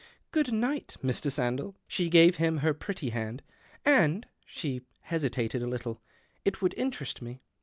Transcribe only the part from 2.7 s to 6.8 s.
pretty and." And "—she hesitated a little —"it /■ould